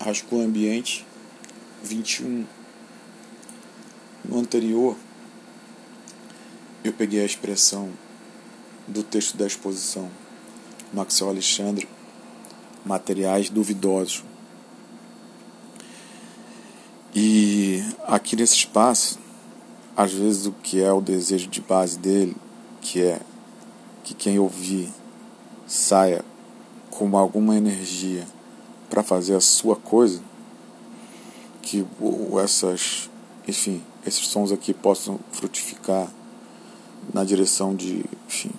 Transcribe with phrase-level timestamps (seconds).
[0.00, 1.06] Rascunho Ambiente
[1.82, 2.46] 21.
[4.24, 4.96] No anterior,
[6.82, 7.90] eu peguei a expressão
[8.88, 10.10] do texto da exposição
[10.90, 11.86] Maxwell Alexandre,
[12.82, 14.24] materiais duvidosos.
[17.14, 19.18] E aqui nesse espaço,
[19.94, 22.34] às vezes o que é o desejo de base dele,
[22.80, 23.20] que é
[24.02, 24.88] que quem ouvir
[25.66, 26.24] saia
[26.88, 28.26] com alguma energia
[28.90, 30.20] para fazer a sua coisa,
[31.62, 31.86] que
[32.42, 33.08] essas,
[33.46, 36.08] enfim, esses sons aqui possam frutificar
[37.14, 38.50] na direção de, enfim,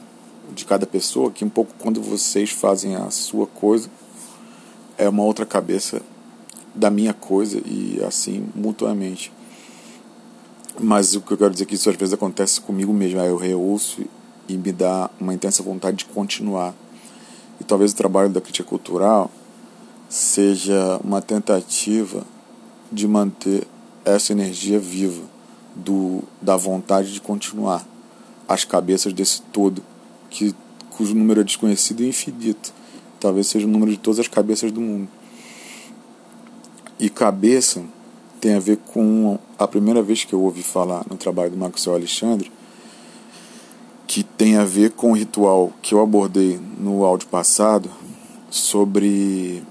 [0.55, 3.89] de cada pessoa, que um pouco quando vocês fazem a sua coisa,
[4.97, 6.01] é uma outra cabeça
[6.73, 9.31] da minha coisa e assim mutuamente.
[10.79, 13.27] Mas o que eu quero dizer é que isso às vezes acontece comigo mesmo, aí
[13.27, 14.01] eu reouço
[14.47, 16.73] e me dá uma intensa vontade de continuar.
[17.59, 19.29] E talvez o trabalho da crítica cultural
[20.11, 22.25] seja uma tentativa
[22.91, 23.65] de manter
[24.03, 25.23] essa energia viva
[25.73, 27.87] do, da vontade de continuar
[28.45, 29.81] as cabeças desse todo
[30.29, 30.53] que
[30.89, 32.73] cujo número é desconhecido e infinito.
[33.21, 35.07] Talvez seja o número de todas as cabeças do mundo.
[36.99, 37.81] E cabeça
[38.41, 41.95] tem a ver com a primeira vez que eu ouvi falar no trabalho do Maxwell
[41.95, 42.51] Alexandre
[44.05, 47.89] que tem a ver com o ritual que eu abordei no áudio passado
[48.49, 49.63] sobre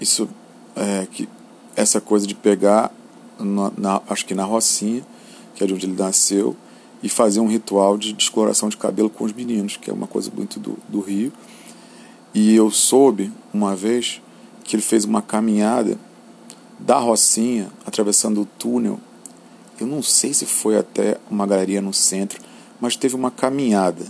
[0.00, 0.28] isso
[0.76, 1.28] é, que
[1.76, 2.92] essa coisa de pegar
[3.38, 5.04] na, na, acho que na Rocinha
[5.54, 6.56] que é de onde ele nasceu
[7.02, 10.30] e fazer um ritual de descoloração de cabelo com os meninos que é uma coisa
[10.34, 11.32] muito do, do Rio.
[12.32, 14.20] E eu soube uma vez
[14.62, 15.98] que ele fez uma caminhada
[16.78, 19.00] da Rocinha atravessando o túnel.
[19.80, 22.40] Eu não sei se foi até uma galeria no centro
[22.80, 24.04] mas teve uma caminhada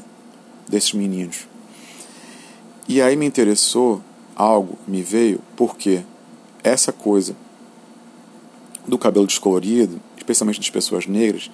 [0.69, 1.47] desses meninos.
[2.86, 4.02] E aí me interessou
[4.39, 6.05] algo me veio porque
[6.62, 7.34] essa coisa
[8.86, 11.50] do cabelo descolorido, especialmente das pessoas negras,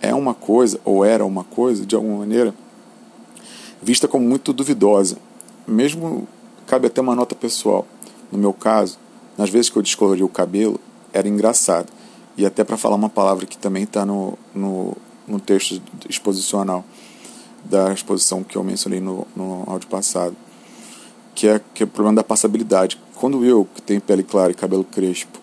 [0.00, 2.54] é uma coisa, ou era uma coisa, de alguma maneira,
[3.82, 5.18] vista como muito duvidosa.
[5.66, 6.26] Mesmo
[6.66, 7.86] cabe até uma nota pessoal.
[8.30, 8.98] No meu caso,
[9.36, 10.80] nas vezes que eu descolori o cabelo,
[11.12, 11.92] era engraçado.
[12.36, 14.96] E até para falar uma palavra que também está no, no,
[15.26, 16.84] no texto exposicional
[17.64, 20.36] da exposição que eu mencionei no, no áudio passado
[21.38, 23.00] que é, que é o problema da passabilidade.
[23.14, 25.38] Quando eu, que tenho pele clara e cabelo crespo,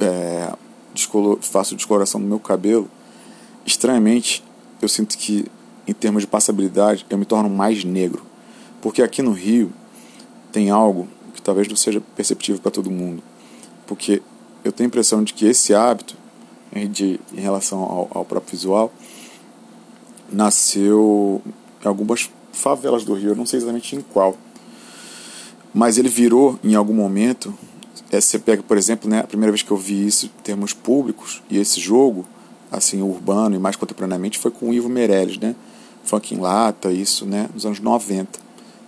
[0.00, 0.52] é,
[0.94, 2.88] descolor, faço descoloração no meu cabelo,
[3.66, 4.44] estranhamente
[4.80, 5.44] eu sinto que,
[5.88, 8.24] em termos de passabilidade, eu me torno mais negro.
[8.80, 9.72] Porque aqui no Rio
[10.52, 13.24] tem algo que talvez não seja perceptível para todo mundo.
[13.88, 14.22] Porque
[14.62, 16.14] eu tenho a impressão de que esse hábito,
[16.92, 18.92] de, em relação ao, ao próprio visual,
[20.30, 21.42] nasceu
[21.84, 24.36] em algumas favelas do Rio, eu não sei exatamente em qual
[25.72, 27.54] mas ele virou em algum momento.
[28.10, 30.72] É, você pega, por exemplo, né, a primeira vez que eu vi isso em termos
[30.72, 32.26] públicos, e esse jogo,
[32.70, 35.54] assim, urbano e mais contemporaneamente, foi com o Ivo Meirelles, né?
[36.04, 38.38] Funk em lata, isso, né, nos anos 90.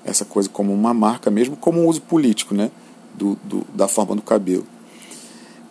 [0.04, 2.70] Essa coisa como uma marca, mesmo como um uso político, né?
[3.14, 4.66] Do, do, da forma do cabelo.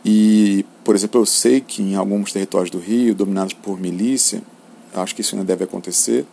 [0.05, 4.41] E, por exemplo, eu sei que em alguns territórios do Rio, dominados por milícia,
[4.93, 6.25] acho que isso ainda deve acontecer,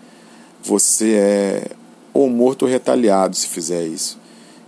[0.62, 1.70] você é
[2.12, 4.19] ou morto ou retaliado se fizer isso.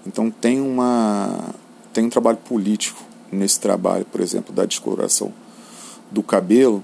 [0.06, 1.54] Então tem uma
[1.92, 5.32] tem um trabalho político nesse trabalho, por exemplo, da descoloração
[6.10, 6.82] do cabelo,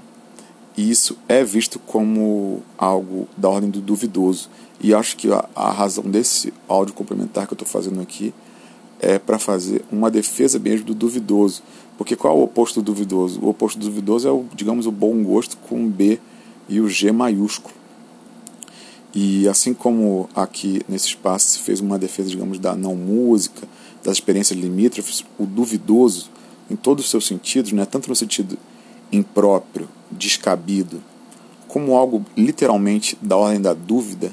[0.77, 4.49] e isso é visto como algo da ordem do duvidoso.
[4.81, 8.33] E acho que a, a razão desse áudio complementar que eu estou fazendo aqui
[9.01, 11.63] é para fazer uma defesa mesmo do duvidoso.
[11.97, 13.41] Porque qual é o oposto do duvidoso?
[13.41, 16.21] O oposto do duvidoso é o, digamos, o bom gosto com B
[16.69, 17.75] e o G maiúsculo.
[19.21, 23.67] E assim como aqui nesse espaço se fez uma defesa, digamos, da não música,
[24.01, 26.31] das experiências limítrofes, o duvidoso,
[26.71, 28.57] em todos os seus sentidos, né, tanto no sentido
[29.11, 31.03] impróprio, descabido,
[31.67, 34.31] como algo literalmente da ordem da dúvida,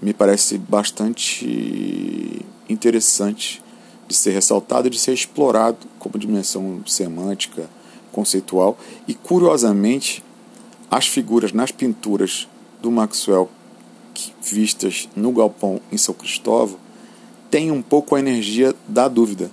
[0.00, 3.60] me parece bastante interessante
[4.06, 7.68] de ser ressaltado e de ser explorado como dimensão semântica,
[8.12, 8.78] conceitual.
[9.08, 10.22] E curiosamente,
[10.88, 12.46] as figuras nas pinturas
[12.80, 13.50] do Maxwell
[14.42, 16.78] vistas no galpão em São Cristóvão
[17.50, 19.50] tem um pouco a energia da dúvida.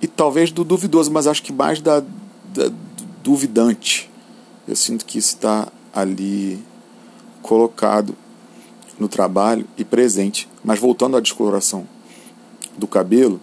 [0.00, 2.70] E talvez do duvidoso, mas acho que mais da, da
[3.22, 4.10] duvidante.
[4.66, 6.62] Eu sinto que isso está ali
[7.40, 8.16] colocado
[8.98, 10.48] no trabalho e presente.
[10.64, 11.86] Mas voltando à descoloração
[12.76, 13.40] do cabelo,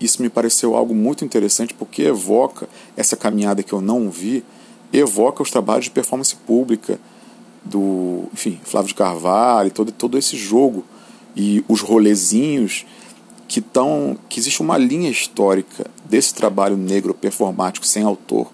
[0.00, 4.44] isso me pareceu algo muito interessante porque evoca essa caminhada que eu não vi,
[4.92, 6.98] evoca os trabalhos de performance pública,
[7.64, 10.84] do, enfim, Flávio de Carvalho, todo, todo esse jogo
[11.36, 12.84] e os rolezinhos
[13.48, 18.50] que, tão, que existe uma linha histórica desse trabalho negro performático sem autor,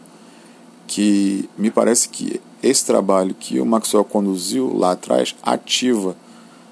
[0.86, 6.16] que me parece que esse trabalho que o Maxwell conduziu lá atrás ativa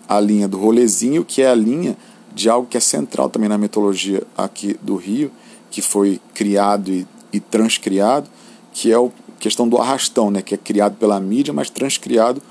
[0.09, 1.97] a linha do rolezinho, que é a linha
[2.35, 5.31] de algo que é central também na mitologia aqui do Rio,
[5.71, 8.29] que foi criado e, e transcriado,
[8.73, 12.43] que é a questão do arrastão, né, que é criado pela mídia, mas transcriado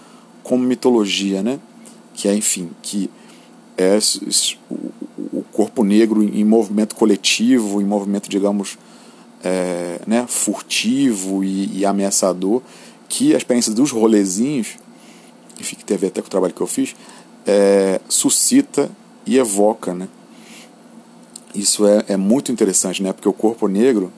[0.43, 1.59] como mitologia, né,
[2.13, 3.09] que é, enfim, que
[3.77, 3.97] é
[5.33, 8.77] o corpo negro em movimento coletivo, em movimento, digamos,
[9.43, 12.61] é, né, furtivo e, e, ameaçador,
[13.07, 14.77] que a experiência dos rolezinhos,
[15.59, 16.95] enfim, que ver até com o trabalho que eu fiz,
[17.45, 18.89] é, suscita
[19.25, 20.07] e evoca, né?
[21.53, 23.13] Isso é, é muito interessante, né?
[23.13, 24.11] Porque o corpo negro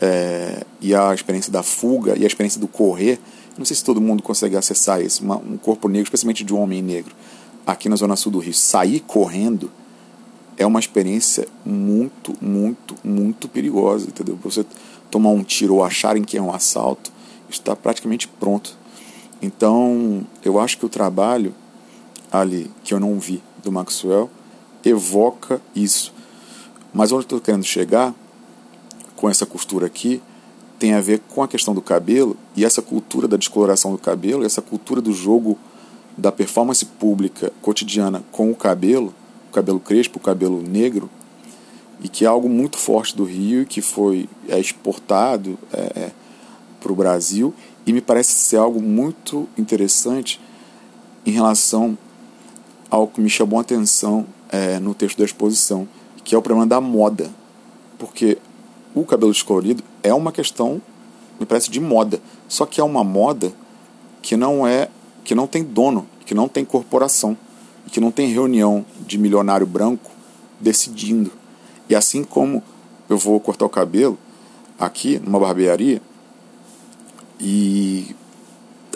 [0.00, 3.18] é, e a experiência da fuga e a experiência do correr,
[3.58, 6.60] não sei se todo mundo consegue acessar isso, uma, um corpo negro, especialmente de um
[6.60, 7.14] homem negro,
[7.66, 9.70] aqui na zona sul do Rio, sair correndo
[10.56, 14.38] é uma experiência muito, muito, muito perigosa, entendeu?
[14.42, 14.64] Você
[15.10, 17.10] tomar um tiro ou acharem que é um assalto,
[17.48, 18.76] está praticamente pronto.
[19.40, 21.54] Então, eu acho que o trabalho
[22.30, 24.30] ali que eu não vi do Maxwell
[24.84, 26.12] evoca isso.
[26.92, 28.14] Mas onde eu estou querendo chegar
[29.20, 30.22] com essa costura aqui
[30.78, 34.46] tem a ver com a questão do cabelo e essa cultura da descoloração do cabelo,
[34.46, 35.58] essa cultura do jogo
[36.16, 39.14] da performance pública cotidiana com o cabelo,
[39.50, 41.10] o cabelo crespo, o cabelo negro,
[42.02, 46.10] e que é algo muito forte do Rio, que foi é exportado é, é
[46.80, 47.52] para o Brasil,
[47.86, 50.40] e me parece ser algo muito interessante
[51.26, 51.96] em relação
[52.90, 55.86] ao que me chamou a atenção é, no texto da exposição,
[56.24, 57.30] que é o problema da moda.
[57.98, 58.38] Porque
[58.94, 60.80] o cabelo descolorido é uma questão,
[61.38, 62.20] me parece, de moda.
[62.48, 63.52] Só que é uma moda
[64.22, 64.88] que não é
[65.24, 67.36] que não tem dono, que não tem corporação,
[67.90, 70.10] que não tem reunião de milionário branco
[70.58, 71.30] decidindo.
[71.88, 72.62] E assim como
[73.08, 74.18] eu vou cortar o cabelo
[74.78, 76.00] aqui numa barbearia
[77.38, 78.14] e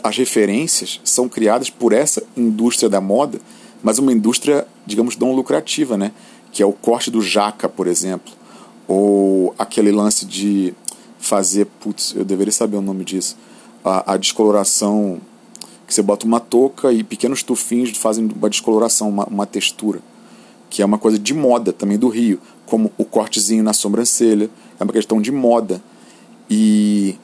[0.03, 3.41] as referências são criadas por essa indústria da moda
[3.85, 6.11] mas uma indústria, digamos, não lucrativa, né?
[6.51, 8.33] que é o corte do jaca, por exemplo,
[8.87, 10.75] ou aquele lance de
[11.19, 13.37] fazer, putz, eu deveria saber o nome disso,
[13.85, 15.21] a, a descoloração,
[15.87, 20.01] que você bota uma touca e pequenos tufinhos fazem uma descoloração, uma, uma textura,
[20.69, 24.85] que é uma coisa de moda também do Rio, como o cortezinho na sobrancelha, é
[24.85, 25.83] uma questão de moda.
[26.51, 27.17] E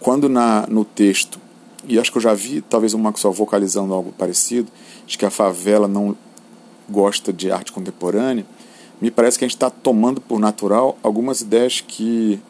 [0.00, 1.40] quando na, no texto
[1.88, 4.70] e acho que eu já vi talvez o Maxwell vocalizando algo parecido,
[5.06, 6.14] de que a favela não
[6.88, 8.44] gosta de arte contemporânea,
[9.00, 12.40] me parece que a gente está tomando por natural algumas ideias que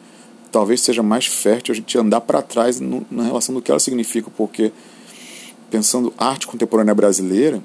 [0.51, 3.83] talvez seja mais fértil a gente andar para trás no, na relação do que elas
[3.83, 4.71] significam, porque
[5.69, 7.61] pensando arte contemporânea brasileira,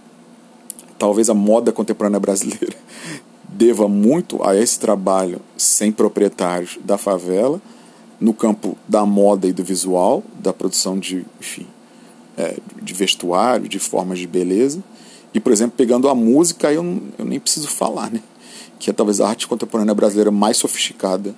[0.99, 2.77] talvez a moda contemporânea brasileira
[3.49, 7.61] deva muito a esse trabalho sem proprietários da favela,
[8.21, 11.67] no campo da moda e do visual, da produção de, enfim,
[12.37, 14.83] é, de vestuário, de formas de beleza.
[15.33, 18.21] E, por exemplo, pegando a música, eu, eu nem preciso falar, né?
[18.79, 21.35] Que é talvez a arte contemporânea brasileira mais sofisticada,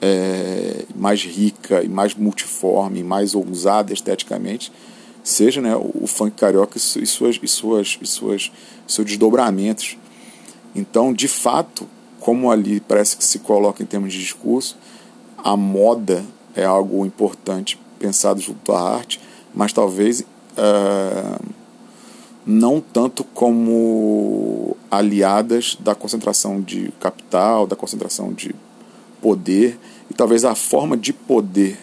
[0.00, 4.72] é, mais rica e mais multiforme, mais ousada esteticamente,
[5.22, 8.52] seja né, o, funk carioca e suas, e suas, e suas,
[8.86, 9.96] seus desdobramentos.
[10.74, 11.88] Então, de fato,
[12.20, 14.76] como ali parece que se coloca em termos de discurso,
[15.38, 19.20] a moda é algo importante pensado junto à arte,
[19.54, 21.44] mas talvez uh,
[22.46, 28.54] não tanto como aliadas da concentração de capital, da concentração de
[29.20, 29.78] poder,
[30.10, 31.78] e talvez a forma de poder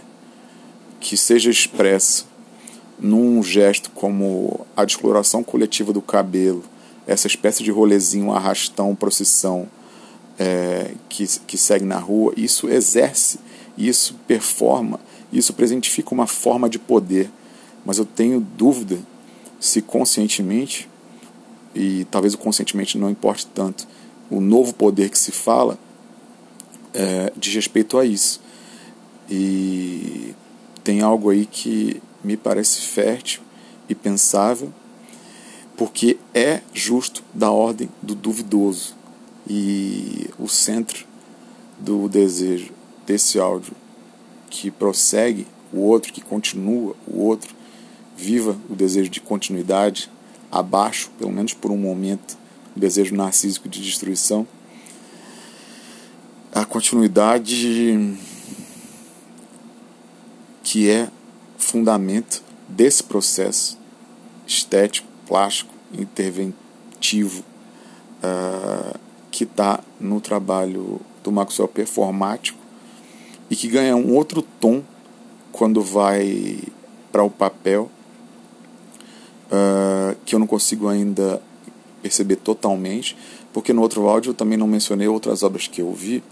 [0.99, 2.25] que seja expressa
[2.99, 6.63] num gesto como a descoloração coletiva do cabelo,
[7.07, 9.67] essa espécie de rolezinho, arrastão, procissão
[10.37, 13.39] é, que, que segue na rua, isso exerce
[13.77, 14.99] isso performa,
[15.31, 17.29] isso presentifica uma forma de poder,
[17.85, 18.99] mas eu tenho dúvida
[19.61, 20.89] se conscientemente,
[21.75, 23.87] e talvez o conscientemente não importe tanto,
[24.27, 25.77] o novo poder que se fala
[26.93, 28.41] é, diz respeito a isso.
[29.29, 30.33] E
[30.83, 33.41] tem algo aí que me parece fértil
[33.87, 34.73] e pensável,
[35.77, 38.95] porque é justo da ordem do duvidoso.
[39.47, 41.05] E o centro
[41.79, 42.71] do desejo
[43.05, 43.73] desse áudio
[44.49, 47.60] que prossegue o outro, que continua o outro,
[48.21, 50.09] viva o desejo de continuidade,
[50.51, 52.37] abaixo, pelo menos por um momento,
[52.75, 54.47] o desejo narcísico de destruição.
[56.53, 58.15] A continuidade
[60.63, 61.09] que é
[61.57, 63.77] fundamento desse processo
[64.45, 67.43] estético, plástico, interventivo,
[68.23, 68.99] uh,
[69.31, 72.59] que está no trabalho do Maxwell performático
[73.49, 74.83] e que ganha um outro tom
[75.51, 76.59] quando vai
[77.11, 77.89] para o papel
[79.51, 81.41] uh, que eu não consigo ainda
[82.01, 83.15] perceber totalmente,
[83.53, 86.23] porque no outro áudio eu também não mencionei outras obras que eu vi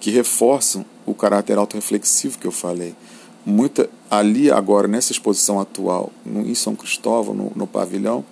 [0.00, 2.94] que reforçam o caráter autorreflexivo que eu falei.
[3.44, 8.24] Muita ali agora nessa exposição atual no, em São Cristóvão no, no pavilhão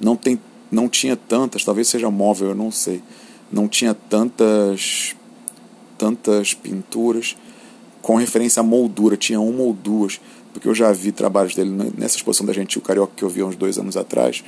[0.00, 0.38] não tem
[0.70, 3.02] não tinha tantas, talvez seja móvel, eu não sei,
[3.50, 5.16] não tinha tantas
[5.98, 7.36] tantas pinturas
[8.00, 10.20] com referência à moldura, tinha uma ou duas,
[10.52, 13.46] porque eu já vi trabalhos dele nessa exposição da Gentil Carioca que eu vi há
[13.46, 14.42] uns dois anos atrás,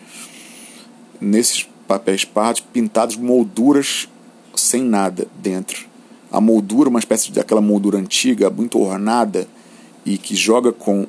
[1.20, 4.08] nesses papéis pardos pintados molduras
[4.54, 5.86] sem nada dentro.
[6.30, 9.46] A moldura, uma espécie de aquela moldura antiga, muito ornada
[10.04, 11.06] e que joga com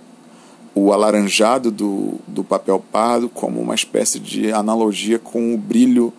[0.76, 6.12] o alaranjado do, do papel pardo como uma espécie de analogia com o brilho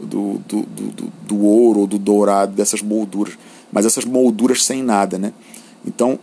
[0.00, 3.38] do, do, do, do ouro ou do dourado dessas molduras.
[3.70, 5.32] Mas essas molduras sem nada, né?
[5.86, 6.18] Então,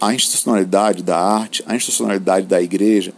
[0.00, 3.12] a institucionalidade da arte, a institucionalidade da igreja,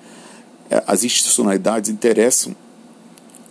[0.70, 2.54] é, as institucionalidades interessam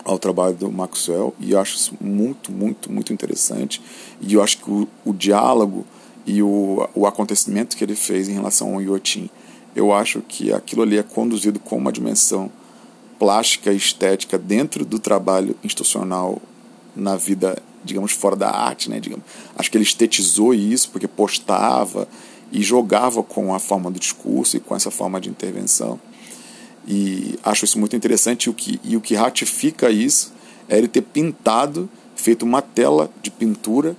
[0.04, 3.82] ao trabalho do Maxwell e eu acho isso muito, muito, muito interessante.
[4.22, 5.86] E eu acho que o, o diálogo
[6.26, 9.30] e o, o acontecimento que ele fez em relação ao Yotin,
[9.76, 12.52] eu acho que aquilo ali é conduzido com uma dimensão
[13.20, 16.42] plástica e estética dentro do trabalho institucional
[16.96, 19.00] na vida, digamos, fora da arte, né?
[19.00, 19.26] Digamos.
[19.56, 22.08] Acho que ele estetizou isso porque postava
[22.52, 26.00] e jogava com a forma do discurso e com essa forma de intervenção.
[26.88, 30.34] E acho isso muito interessante e o que, e o que ratifica isso
[30.70, 33.96] é ele ter pintado, feito uma tela de pintura,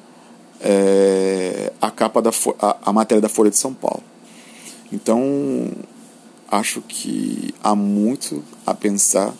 [0.61, 4.03] é, a capa da a, a matéria da Folha de São Paulo.
[4.93, 5.71] Então,
[6.51, 9.35] acho que há muito a pensar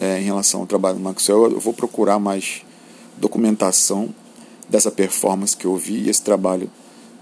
[0.00, 1.52] é, em relação ao trabalho do Maxwell.
[1.52, 2.62] Eu vou procurar mais
[3.16, 4.12] documentação
[4.68, 6.70] dessa performance que eu vi e esse trabalho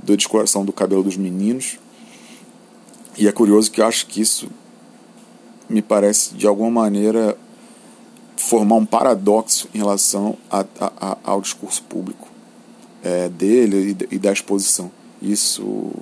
[0.02, 1.78] da descoloração do cabelo dos meninos.
[3.16, 4.48] E é curioso que eu acho que isso
[5.68, 7.36] me parece de alguma maneira
[8.36, 12.28] formar um paradoxo em relação a, a, a, ao discurso público
[13.02, 14.90] é, dele e, e da exposição.
[15.20, 15.92] Isso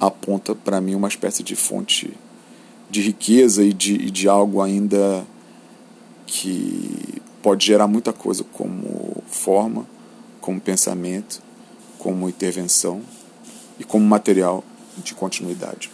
[0.00, 2.12] aponta para mim uma espécie de fonte
[2.88, 5.26] de riqueza e de, e de algo ainda
[6.26, 9.86] que pode gerar muita coisa como forma,
[10.40, 11.42] como pensamento,
[11.98, 13.02] como intervenção
[13.78, 14.64] e como material
[14.96, 15.90] de continuidade.